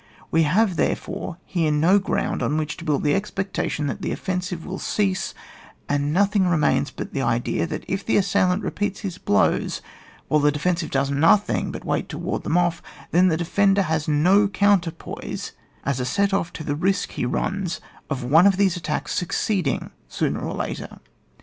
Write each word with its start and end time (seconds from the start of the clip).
We 0.31 0.41
have, 0.49 0.77
therefore, 0.77 1.37
here 1.45 1.69
no 1.71 1.99
ground 1.99 2.41
on 2.41 2.57
which 2.57 2.75
to 2.77 2.83
build 2.83 3.03
the 3.03 3.13
expec 3.13 3.51
tation 3.53 3.85
that 3.87 4.01
the 4.01 4.11
offensive 4.11 4.65
will 4.65 4.79
cease, 4.79 5.35
and 5.87 6.11
nothing 6.11 6.47
remains 6.47 6.89
but 6.89 7.13
the 7.13 7.21
idea 7.21 7.67
that 7.67 7.85
if 7.87 8.03
the 8.03 8.17
assailant 8.17 8.63
repeats 8.63 9.01
his 9.01 9.19
blows, 9.19 9.79
whilo 10.27 10.41
the 10.41 10.51
de 10.51 10.57
fensive 10.57 10.89
does 10.89 11.11
nothing 11.11 11.71
but 11.71 11.85
wait 11.85 12.09
to 12.09 12.17
ward 12.17 12.41
them 12.41 12.53
off^ 12.55 12.81
then 13.11 13.27
the 13.27 13.37
defender 13.37 13.83
has 13.83 14.07
no 14.07 14.47
coun 14.47 14.81
terpoise 14.81 15.51
as 15.85 15.99
a 15.99 16.05
set 16.05 16.33
off 16.33 16.51
to 16.53 16.63
the 16.63 16.75
risk 16.75 17.11
he 17.11 17.23
runs 17.23 17.79
of 18.09 18.23
one 18.23 18.47
of 18.47 18.57
these 18.57 18.75
attacks 18.75 19.13
succeeding 19.13 19.91
sooner 20.07 20.39
or 20.39 20.55
later. 20.55 20.97